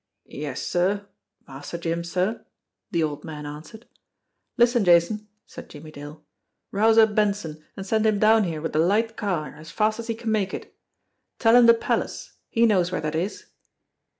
[0.25, 1.05] "Yes, sir
[1.47, 2.43] Master Jim, sir,"
[2.89, 3.85] the old man answered.
[4.57, 6.25] "Listen, Jason!" said Jimmie Dale.
[6.71, 10.07] "Rouse up Benson, and send him down here with the light car as fast as
[10.07, 10.75] he can make it.
[11.37, 13.45] Tell him the Palace he knows where that is."